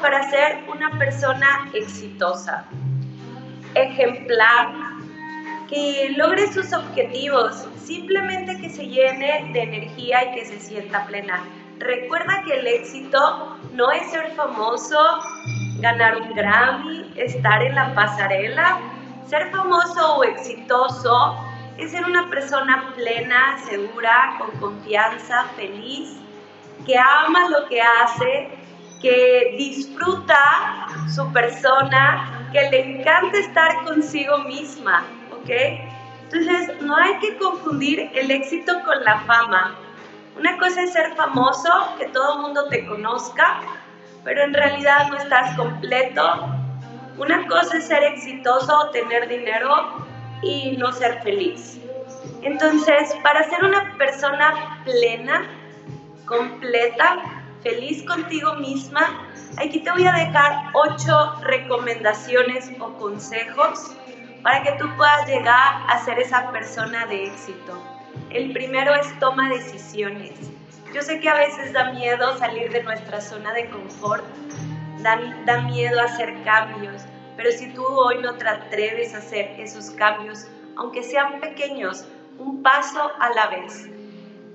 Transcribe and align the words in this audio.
para 0.00 0.28
ser 0.30 0.64
una 0.68 0.90
persona 0.98 1.68
exitosa, 1.72 2.64
ejemplar, 3.74 4.74
que 5.68 6.14
logre 6.16 6.52
sus 6.52 6.72
objetivos, 6.72 7.66
simplemente 7.82 8.58
que 8.60 8.70
se 8.70 8.86
llene 8.86 9.50
de 9.52 9.62
energía 9.62 10.24
y 10.24 10.34
que 10.34 10.44
se 10.44 10.60
sienta 10.60 11.06
plena. 11.06 11.42
Recuerda 11.78 12.42
que 12.44 12.54
el 12.54 12.66
éxito 12.66 13.56
no 13.72 13.90
es 13.90 14.10
ser 14.10 14.32
famoso, 14.32 14.98
ganar 15.80 16.16
un 16.16 16.34
Grammy, 16.34 17.12
estar 17.16 17.62
en 17.62 17.74
la 17.74 17.94
pasarela. 17.94 18.78
Ser 19.26 19.50
famoso 19.50 20.16
o 20.16 20.24
exitoso 20.24 21.36
es 21.78 21.90
ser 21.90 22.04
una 22.04 22.28
persona 22.30 22.92
plena, 22.94 23.58
segura, 23.68 24.36
con 24.38 24.50
confianza, 24.60 25.44
feliz, 25.56 26.16
que 26.86 26.96
ama 26.96 27.48
lo 27.48 27.66
que 27.66 27.82
hace, 27.82 28.65
que 29.00 29.54
disfruta 29.58 30.88
su 31.14 31.30
persona, 31.32 32.48
que 32.52 32.70
le 32.70 32.98
encanta 32.98 33.38
estar 33.38 33.84
consigo 33.84 34.38
misma, 34.38 35.04
¿ok? 35.32 35.50
Entonces, 36.24 36.80
no 36.82 36.96
hay 36.96 37.18
que 37.18 37.36
confundir 37.36 38.10
el 38.14 38.30
éxito 38.30 38.72
con 38.84 39.04
la 39.04 39.20
fama. 39.20 39.76
Una 40.36 40.58
cosa 40.58 40.82
es 40.82 40.92
ser 40.92 41.14
famoso, 41.14 41.70
que 41.98 42.06
todo 42.06 42.34
el 42.34 42.42
mundo 42.42 42.66
te 42.68 42.84
conozca, 42.86 43.60
pero 44.24 44.42
en 44.42 44.52
realidad 44.52 45.08
no 45.08 45.16
estás 45.16 45.56
completo. 45.56 46.46
Una 47.16 47.46
cosa 47.46 47.78
es 47.78 47.86
ser 47.86 48.02
exitoso, 48.02 48.90
tener 48.92 49.28
dinero 49.28 50.04
y 50.42 50.76
no 50.76 50.92
ser 50.92 51.22
feliz. 51.22 51.78
Entonces, 52.42 53.14
para 53.22 53.44
ser 53.44 53.64
una 53.64 53.96
persona 53.96 54.80
plena, 54.84 55.46
completa, 56.26 57.35
feliz 57.66 58.04
contigo 58.04 58.54
misma, 58.54 59.26
aquí 59.56 59.80
te 59.80 59.90
voy 59.90 60.06
a 60.06 60.12
dejar 60.12 60.70
ocho 60.72 61.34
recomendaciones 61.42 62.70
o 62.78 62.92
consejos 62.92 63.90
para 64.44 64.62
que 64.62 64.70
tú 64.78 64.86
puedas 64.96 65.26
llegar 65.26 65.82
a 65.88 65.98
ser 66.04 66.20
esa 66.20 66.52
persona 66.52 67.06
de 67.06 67.24
éxito. 67.24 67.82
El 68.30 68.52
primero 68.52 68.94
es 68.94 69.18
toma 69.18 69.48
decisiones. 69.48 70.30
Yo 70.94 71.02
sé 71.02 71.18
que 71.18 71.28
a 71.28 71.34
veces 71.34 71.72
da 71.72 71.90
miedo 71.90 72.38
salir 72.38 72.70
de 72.70 72.84
nuestra 72.84 73.20
zona 73.20 73.52
de 73.52 73.68
confort, 73.68 74.24
da, 75.02 75.18
da 75.44 75.62
miedo 75.62 76.00
hacer 76.00 76.40
cambios, 76.44 77.02
pero 77.36 77.50
si 77.50 77.74
tú 77.74 77.84
hoy 77.84 78.18
no 78.18 78.34
te 78.34 78.48
atreves 78.48 79.12
a 79.12 79.18
hacer 79.18 79.58
esos 79.58 79.90
cambios, 79.90 80.46
aunque 80.76 81.02
sean 81.02 81.40
pequeños, 81.40 82.06
un 82.38 82.62
paso 82.62 83.10
a 83.18 83.30
la 83.30 83.48
vez. 83.48 83.95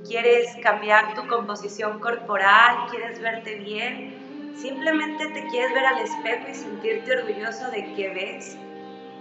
¿Quieres 0.07 0.55
cambiar 0.63 1.13
tu 1.13 1.27
composición 1.27 1.99
corporal? 1.99 2.87
¿Quieres 2.89 3.21
verte 3.21 3.55
bien? 3.55 4.53
¿Simplemente 4.55 5.27
te 5.27 5.47
quieres 5.47 5.73
ver 5.73 5.85
al 5.85 5.99
espejo 5.99 6.47
y 6.49 6.55
sentirte 6.55 7.17
orgulloso 7.17 7.69
de 7.71 7.93
que 7.93 8.09
ves? 8.09 8.57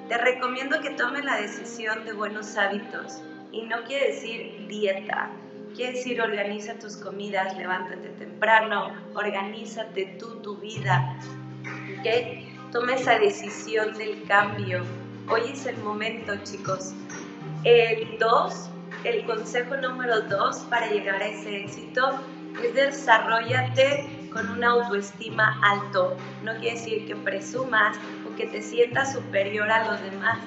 Te 0.08 0.19
recomiendo 0.19 0.81
que 0.81 0.91
tomes 0.91 1.25
la 1.25 1.36
decisión 1.36 2.05
de 2.05 2.12
buenos 2.14 2.56
hábitos 2.56 3.23
y 3.53 3.62
no 3.62 3.83
quiere 3.84 4.08
decir 4.08 4.67
dieta, 4.69 5.31
quiere 5.77 5.92
decir 5.92 6.20
organiza 6.20 6.75
tus 6.75 6.97
comidas, 6.97 7.56
levántate 7.56 8.08
temprano, 8.19 8.92
organízate 9.14 10.17
tú 10.19 10.41
tu 10.41 10.56
vida, 10.56 11.17
¿ok? 11.98 12.73
Toma 12.73 12.95
esa 12.95 13.19
decisión 13.19 13.97
del 13.98 14.25
cambio. 14.25 14.83
Hoy 15.28 15.42
es 15.53 15.67
el 15.67 15.77
momento, 15.78 16.34
chicos. 16.45 16.92
El 17.64 18.19
2, 18.19 18.70
el 19.04 19.24
consejo 19.24 19.76
número 19.76 20.20
2 20.22 20.58
para 20.70 20.88
llegar 20.88 21.22
a 21.22 21.26
ese 21.26 21.62
éxito 21.62 22.20
es 22.62 22.74
desarrollate 22.74 24.28
con 24.32 24.48
una 24.50 24.70
autoestima 24.70 25.58
alto. 25.62 26.16
No 26.42 26.52
quiere 26.56 26.76
decir 26.76 27.06
que 27.06 27.16
presumas 27.16 27.96
o 28.28 28.36
que 28.36 28.46
te 28.46 28.60
sientas 28.60 29.12
superior 29.12 29.70
a 29.70 29.90
los 29.90 30.00
demás. 30.02 30.38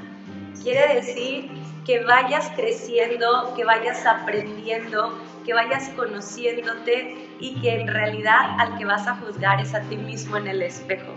Quiere 0.61 0.95
decir 0.95 1.49
que 1.85 2.03
vayas 2.03 2.49
creciendo, 2.55 3.53
que 3.55 3.65
vayas 3.65 4.05
aprendiendo, 4.05 5.17
que 5.45 5.53
vayas 5.53 5.89
conociéndote 5.89 7.27
y 7.39 7.59
que 7.59 7.81
en 7.81 7.87
realidad 7.87 8.55
al 8.59 8.77
que 8.77 8.85
vas 8.85 9.05
a 9.07 9.15
juzgar 9.15 9.59
es 9.59 9.73
a 9.73 9.81
ti 9.81 9.97
mismo 9.97 10.37
en 10.37 10.47
el 10.47 10.61
espejo. 10.61 11.13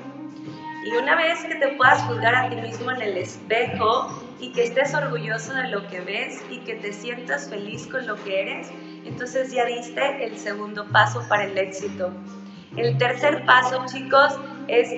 Y 0.84 0.96
una 0.96 1.16
vez 1.16 1.44
que 1.44 1.56
te 1.56 1.68
puedas 1.76 2.02
juzgar 2.02 2.34
a 2.34 2.48
ti 2.48 2.56
mismo 2.56 2.90
en 2.92 3.02
el 3.02 3.16
espejo 3.18 4.25
y 4.40 4.52
que 4.52 4.64
estés 4.64 4.94
orgulloso 4.94 5.54
de 5.54 5.68
lo 5.68 5.86
que 5.88 6.00
ves 6.00 6.42
y 6.50 6.58
que 6.58 6.74
te 6.74 6.92
sientas 6.92 7.48
feliz 7.48 7.86
con 7.86 8.06
lo 8.06 8.16
que 8.24 8.42
eres, 8.42 8.70
entonces 9.04 9.52
ya 9.52 9.64
diste 9.64 10.24
el 10.24 10.36
segundo 10.38 10.86
paso 10.88 11.24
para 11.28 11.44
el 11.44 11.56
éxito. 11.56 12.12
El 12.76 12.98
tercer 12.98 13.44
paso, 13.46 13.84
chicos, 13.86 14.38
es 14.68 14.90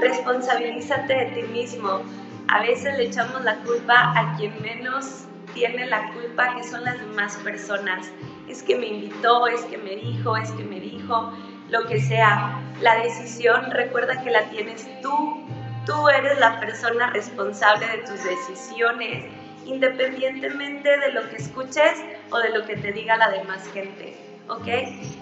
responsabilízate 0.00 1.14
de 1.14 1.26
ti 1.26 1.42
mismo. 1.42 2.02
A 2.48 2.60
veces 2.60 2.96
le 2.96 3.04
echamos 3.04 3.42
la 3.42 3.56
culpa 3.64 4.12
a 4.16 4.36
quien 4.36 4.60
menos 4.62 5.24
tiene 5.54 5.86
la 5.86 6.12
culpa, 6.12 6.54
que 6.56 6.64
son 6.64 6.84
las 6.84 6.98
demás 6.98 7.36
personas. 7.42 8.10
Es 8.48 8.62
que 8.62 8.76
me 8.76 8.86
invitó, 8.86 9.46
es 9.46 9.62
que 9.62 9.78
me 9.78 9.96
dijo, 9.96 10.36
es 10.36 10.50
que 10.52 10.64
me 10.64 10.80
dijo, 10.80 11.32
lo 11.70 11.86
que 11.86 12.00
sea. 12.00 12.60
La 12.80 12.96
decisión, 13.02 13.70
recuerda 13.70 14.22
que 14.22 14.30
la 14.30 14.44
tienes 14.50 14.86
tú. 15.00 15.46
Tú 15.86 16.08
eres 16.08 16.38
la 16.38 16.58
persona 16.60 17.08
responsable 17.10 17.86
de 17.86 17.98
tus 17.98 18.22
decisiones, 18.24 19.24
independientemente 19.66 20.98
de 20.98 21.12
lo 21.12 21.28
que 21.28 21.36
escuches 21.36 22.02
o 22.30 22.38
de 22.38 22.50
lo 22.50 22.64
que 22.66 22.76
te 22.76 22.92
diga 22.92 23.16
la 23.16 23.30
demás 23.30 23.70
gente. 23.72 24.14
¿ok? 24.48 24.66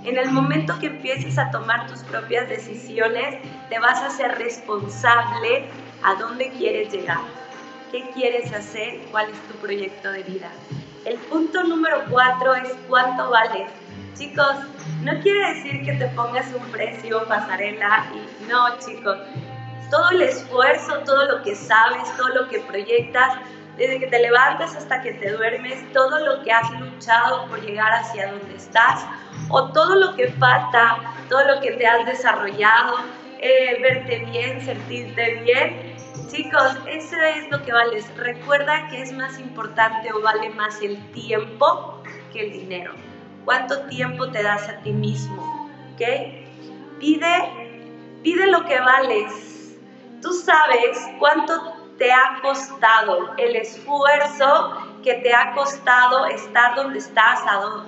En 0.05 0.19
el 0.19 0.31
momento 0.31 0.79
que 0.81 0.87
empieces 0.87 1.39
a 1.39 1.51
tomar 1.51 1.87
tus 1.87 2.01
propias 2.05 2.49
decisiones, 2.49 3.37
te 3.69 3.79
vas 3.79 4.01
a 4.03 4.11
ser 4.11 4.39
responsable 4.39 5.65
a 6.03 6.15
dónde 6.15 6.51
quieres 6.51 6.93
llegar, 6.93 7.21
qué 7.91 8.09
quieres 8.15 8.53
hacer, 8.53 9.01
cuál 9.11 9.31
es 9.31 9.39
tu 9.49 9.55
proyecto 9.55 10.11
de 10.11 10.23
vida. 10.25 10.51
El 11.05 11.17
punto 11.17 11.63
número 11.65 12.05
cuatro 12.11 12.55
es 12.55 12.77
cuánto 12.89 13.31
vales. 13.31 13.71
Chicos, 14.15 14.57
no 15.03 15.19
quiere 15.21 15.55
decir 15.55 15.85
que 15.85 15.93
te 15.95 16.07
pongas 16.09 16.47
un 16.53 16.63
precio 16.71 17.27
pasarela 17.27 18.07
y 18.15 18.51
no, 18.51 18.79
chicos. 18.79 19.19
Todo 19.93 20.09
el 20.13 20.23
esfuerzo, 20.23 21.01
todo 21.05 21.27
lo 21.27 21.43
que 21.43 21.55
sabes, 21.55 22.17
todo 22.17 22.31
lo 22.31 22.49
que 22.49 22.61
proyectas, 22.61 23.37
desde 23.77 24.01
que 24.01 24.07
te 24.07 24.21
levantas 24.21 24.75
hasta 24.75 25.03
que 25.03 25.13
te 25.13 25.33
duermes, 25.33 25.93
todo 25.93 26.19
lo 26.19 26.43
que 26.43 26.51
has 26.51 26.71
luchado 26.81 27.47
por 27.49 27.61
llegar 27.61 27.93
hacia 27.93 28.33
donde 28.33 28.57
estás, 28.57 29.05
o 29.51 29.71
todo 29.73 29.95
lo 29.97 30.17
que 30.17 30.29
falta, 30.33 30.97
todo 31.29 31.45
lo 31.45 31.61
que 31.61 31.73
te 31.73 31.87
has 31.87 32.07
desarrollado, 32.07 33.01
eh, 33.39 33.83
verte 33.83 34.25
bien, 34.31 34.65
sentirte 34.65 35.43
bien. 35.43 35.95
Chicos, 36.29 36.75
eso 36.87 37.17
es 37.21 37.51
lo 37.51 37.63
que 37.63 37.75
vales. 37.75 38.11
Recuerda 38.17 38.89
que 38.89 39.03
es 39.03 39.13
más 39.13 39.39
importante 39.39 40.11
o 40.15 40.23
vale 40.23 40.49
más 40.49 40.81
el 40.81 40.97
tiempo 41.13 42.03
que 42.33 42.47
el 42.47 42.53
dinero. 42.53 42.95
¿Cuánto 43.45 43.83
tiempo 43.89 44.31
te 44.31 44.43
das 44.43 44.71
a 44.71 44.79
ti 44.79 44.93
mismo? 44.93 45.71
¿Ok? 45.93 46.01
Pide, 46.99 47.83
pide 48.23 48.47
lo 48.47 48.65
que 48.65 48.81
vales. 48.81 49.52
Tú 50.23 50.33
sabes 50.33 50.99
cuánto 51.19 51.53
te 51.99 52.13
ha 52.13 52.41
costado, 52.41 53.35
el 53.37 53.57
esfuerzo 53.57 54.73
que 55.03 55.15
te 55.15 55.35
ha 55.35 55.53
costado 55.53 56.27
estar 56.27 56.77
donde 56.77 57.01
estás 57.01 57.41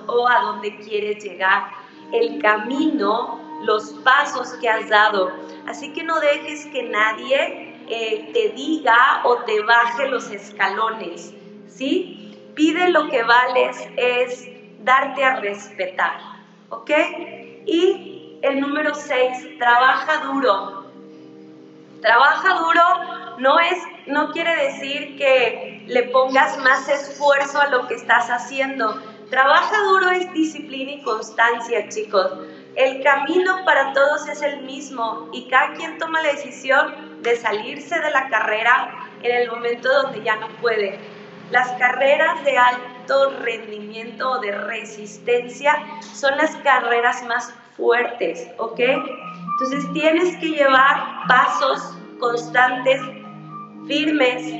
o 0.07 0.27
a 0.27 0.41
donde 0.41 0.77
quieres 0.79 1.23
llegar, 1.23 1.71
el 2.11 2.41
camino, 2.41 3.39
los 3.63 3.93
pasos 4.03 4.53
que 4.59 4.69
has 4.69 4.89
dado. 4.89 5.31
Así 5.65 5.93
que 5.93 6.03
no 6.03 6.19
dejes 6.19 6.65
que 6.67 6.83
nadie 6.83 7.73
eh, 7.87 8.29
te 8.33 8.49
diga 8.49 9.21
o 9.23 9.37
te 9.43 9.61
baje 9.63 10.07
los 10.07 10.29
escalones, 10.29 11.33
¿sí? 11.67 12.37
Pide 12.53 12.89
lo 12.89 13.09
que 13.09 13.23
vales 13.23 13.87
es 13.95 14.49
darte 14.83 15.23
a 15.23 15.37
respetar, 15.37 16.19
¿ok? 16.69 16.91
Y 17.65 18.39
el 18.41 18.59
número 18.59 18.93
6, 18.93 19.57
trabaja 19.57 20.25
duro. 20.25 20.84
Trabaja 22.05 22.53
duro 22.53 22.83
no 23.39 23.59
es 23.59 23.79
no 24.05 24.31
quiere 24.31 24.55
decir 24.65 25.17
que 25.17 25.83
le 25.87 26.03
pongas 26.03 26.55
más 26.59 26.87
esfuerzo 26.87 27.59
a 27.59 27.65
lo 27.69 27.87
que 27.87 27.95
estás 27.95 28.29
haciendo. 28.29 29.01
Trabaja 29.31 29.75
duro 29.89 30.11
es 30.11 30.31
disciplina 30.31 30.91
y 30.91 31.01
constancia, 31.01 31.89
chicos. 31.89 32.31
El 32.75 33.01
camino 33.01 33.65
para 33.65 33.91
todos 33.93 34.27
es 34.27 34.43
el 34.43 34.61
mismo 34.61 35.29
y 35.33 35.47
cada 35.47 35.73
quien 35.73 35.97
toma 35.97 36.21
la 36.21 36.29
decisión 36.33 37.23
de 37.23 37.35
salirse 37.37 37.99
de 37.99 38.11
la 38.11 38.29
carrera 38.29 39.09
en 39.23 39.35
el 39.37 39.49
momento 39.49 39.91
donde 39.91 40.21
ya 40.21 40.35
no 40.35 40.49
puede. 40.61 40.99
Las 41.49 41.71
carreras 41.79 42.43
de 42.43 42.55
alto 42.55 43.31
rendimiento 43.39 44.29
o 44.29 44.39
de 44.41 44.51
resistencia 44.51 45.75
son 46.13 46.37
las 46.37 46.55
carreras 46.57 47.23
más 47.23 47.51
fuertes, 47.75 48.47
¿ok? 48.57 48.79
Entonces 49.55 49.91
tienes 49.93 50.35
que 50.37 50.49
llevar 50.49 51.27
pasos 51.29 51.97
constantes 52.19 53.01
firmes, 53.87 54.53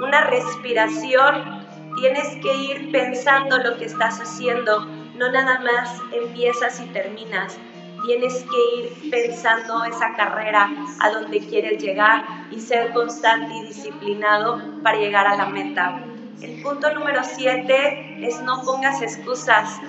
una 0.00 0.20
respiración, 0.20 1.66
tienes 1.96 2.28
que 2.36 2.54
ir 2.54 2.92
pensando 2.92 3.58
lo 3.58 3.76
que 3.76 3.86
estás 3.86 4.20
haciendo, 4.20 4.84
no 5.16 5.32
nada 5.32 5.58
más 5.60 6.00
empiezas 6.12 6.80
y 6.80 6.86
terminas. 6.92 7.58
tienes 8.06 8.44
que 8.44 8.78
ir 8.78 9.10
pensando 9.10 9.82
esa 9.82 10.14
carrera 10.14 10.70
a 11.00 11.10
donde 11.10 11.40
quieres 11.40 11.82
llegar 11.82 12.24
y 12.52 12.60
ser 12.60 12.92
constante 12.92 13.52
y 13.52 13.66
disciplinado 13.66 14.60
para 14.84 14.98
llegar 14.98 15.26
a 15.26 15.36
la 15.36 15.46
meta. 15.46 16.04
El 16.40 16.62
punto 16.62 16.92
número 16.94 17.22
7 17.24 18.18
es 18.24 18.40
no 18.42 18.62
pongas 18.62 19.02
excusas. 19.02 19.80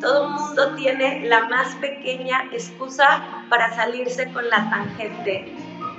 Todo 0.00 0.26
el 0.26 0.32
mundo 0.32 0.74
tiene 0.74 1.26
la 1.26 1.48
más 1.48 1.74
pequeña 1.76 2.44
excusa 2.52 3.44
para 3.48 3.74
salirse 3.74 4.30
con 4.32 4.48
la 4.48 4.68
tangente. 4.68 5.52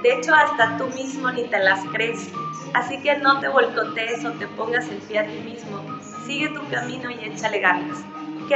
De 0.03 0.13
hecho, 0.13 0.33
hasta 0.35 0.77
tú 0.77 0.87
mismo 0.89 1.31
ni 1.31 1.43
te 1.45 1.59
las 1.59 1.83
crees. 1.91 2.29
Así 2.73 3.01
que 3.01 3.15
no 3.17 3.39
te 3.39 3.47
volcotees 3.47 4.23
o 4.25 4.31
te 4.33 4.47
pongas 4.47 4.87
el 4.89 4.97
pie 4.97 5.19
a 5.19 5.25
ti 5.25 5.39
mismo. 5.39 5.81
Sigue 6.25 6.49
tu 6.49 6.67
camino 6.69 7.09
y 7.09 7.25
échale 7.25 7.59
ganas. 7.59 7.97
¿Ok? 8.43 8.51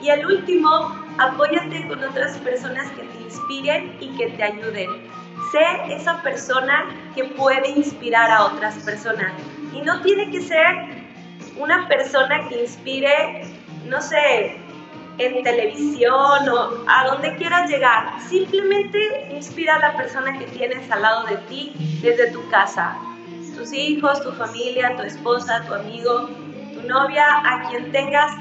Y 0.00 0.08
el 0.08 0.24
último, 0.24 0.96
apóyate 1.18 1.86
con 1.88 2.02
otras 2.02 2.38
personas 2.38 2.90
que 2.92 3.02
te 3.02 3.22
inspiren 3.22 3.96
y 4.00 4.16
que 4.16 4.28
te 4.28 4.42
ayuden. 4.42 4.90
Sé 5.52 5.94
esa 5.94 6.22
persona 6.22 6.86
que 7.14 7.24
puede 7.24 7.68
inspirar 7.70 8.30
a 8.30 8.46
otras 8.46 8.74
personas. 8.76 9.32
Y 9.74 9.82
no 9.82 10.00
tiene 10.00 10.30
que 10.30 10.40
ser 10.40 10.98
una 11.58 11.86
persona 11.88 12.48
que 12.48 12.62
inspire, 12.62 13.42
no 13.86 14.00
sé, 14.00 14.56
en 15.18 15.42
televisión 15.42 16.48
o 16.48 16.84
a 16.86 17.06
donde 17.08 17.36
quieras 17.36 17.68
llegar. 17.68 18.20
Simplemente 18.28 19.28
inspira 19.34 19.76
a 19.76 19.78
la 19.78 19.96
persona 19.96 20.38
que 20.38 20.46
tienes 20.46 20.90
al 20.90 21.02
lado 21.02 21.26
de 21.26 21.36
ti 21.48 21.72
desde 22.02 22.30
tu 22.30 22.48
casa. 22.48 22.96
Tus 23.56 23.72
hijos, 23.72 24.22
tu 24.22 24.32
familia, 24.32 24.96
tu 24.96 25.02
esposa, 25.02 25.64
tu 25.66 25.74
amigo, 25.74 26.28
tu 26.74 26.86
novia, 26.86 27.24
a 27.44 27.68
quien 27.68 27.90
tengas 27.90 28.32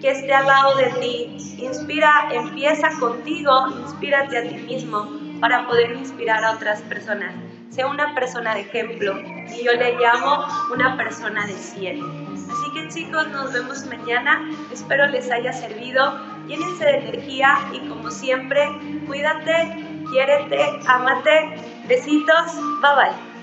que 0.00 0.10
esté 0.10 0.32
al 0.34 0.46
lado 0.46 0.76
de 0.76 0.90
ti. 1.00 1.36
Inspira, 1.58 2.28
empieza 2.30 2.90
contigo, 3.00 3.68
inspírate 3.80 4.36
a 4.36 4.42
ti 4.42 4.56
mismo 4.56 5.08
para 5.40 5.66
poder 5.66 5.92
inspirar 5.92 6.44
a 6.44 6.52
otras 6.52 6.82
personas. 6.82 7.34
Sea 7.70 7.86
una 7.86 8.14
persona 8.14 8.54
de 8.54 8.60
ejemplo 8.60 9.18
y 9.18 9.64
yo 9.64 9.72
le 9.72 9.96
llamo 9.98 10.44
una 10.72 10.96
persona 10.96 11.46
de 11.46 11.54
cielo. 11.54 12.23
Así 12.34 12.72
que 12.72 12.88
chicos, 12.88 13.28
nos 13.28 13.52
vemos 13.52 13.84
mañana. 13.86 14.48
Espero 14.72 15.06
les 15.08 15.30
haya 15.30 15.52
servido. 15.52 16.20
Llénense 16.46 16.84
de 16.84 16.98
energía 16.98 17.56
y 17.72 17.88
como 17.88 18.10
siempre, 18.10 18.68
cuídate, 19.06 20.02
quiérete, 20.10 20.80
amate. 20.86 21.56
Besitos, 21.88 22.54
bye 22.80 22.94
bye. 22.96 23.33